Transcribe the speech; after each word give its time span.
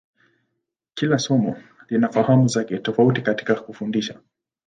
Kila 0.93 1.19
somo 1.19 1.57
lina 1.89 2.09
fahamu 2.09 2.47
zake 2.47 2.77
tofauti 2.77 3.21
katika 3.21 3.55
kufundisha. 3.55 4.19